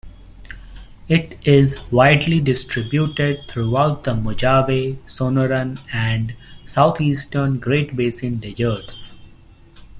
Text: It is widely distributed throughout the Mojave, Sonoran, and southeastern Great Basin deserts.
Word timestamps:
It 1.07 1.37
is 1.45 1.77
widely 1.91 2.39
distributed 2.39 3.47
throughout 3.47 4.03
the 4.03 4.15
Mojave, 4.15 4.97
Sonoran, 5.05 5.79
and 5.93 6.35
southeastern 6.65 7.59
Great 7.59 7.95
Basin 7.95 8.37
deserts. 8.39 9.11